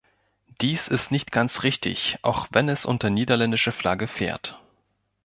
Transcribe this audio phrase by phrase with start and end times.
[0.61, 4.59] Dies ist nicht ganz richtig, auch wenn es unter niederländischer Flagge fährt.